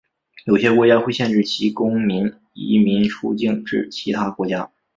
[0.45, 4.71] 有些国家会限制其公民移民出境至其他国家。